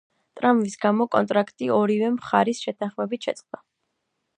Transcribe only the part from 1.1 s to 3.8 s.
კონტრაქტი ორივე მხარის შეთანხმებით შეწყდა.